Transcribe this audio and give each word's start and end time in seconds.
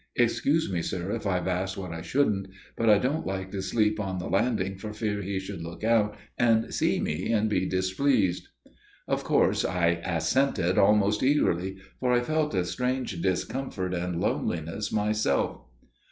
Excuse 0.15 0.67
me, 0.71 0.81
sir, 0.81 1.11
if 1.11 1.27
I've 1.27 1.47
asked 1.47 1.77
what 1.77 1.91
I 1.91 2.01
shouldn't. 2.01 2.47
But 2.75 2.89
I 2.89 2.97
don't 2.97 3.27
like 3.27 3.51
to 3.51 3.61
sleep 3.61 3.99
on 3.99 4.17
the 4.17 4.25
landing 4.31 4.75
for 4.79 4.93
fear 4.93 5.21
he 5.21 5.39
should 5.39 5.61
look 5.61 5.83
out 5.83 6.17
and 6.39 6.73
see 6.73 6.99
me, 6.99 7.31
and 7.31 7.47
be 7.47 7.67
displeased." 7.67 8.47
Of 9.07 9.23
course 9.23 9.63
I 9.63 10.01
assented, 10.03 10.79
almost 10.79 11.21
eagerly, 11.21 11.77
for 11.99 12.11
I 12.13 12.21
felt 12.21 12.55
a 12.55 12.65
strange 12.65 13.21
discomfort 13.21 13.93
and 13.93 14.19
loneliness 14.19 14.91
myself. 14.91 15.61